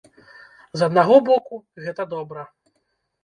З 0.81 0.85
аднаго 0.87 1.15
боку, 1.27 1.59
гэта 1.87 2.05
добра. 2.15 2.47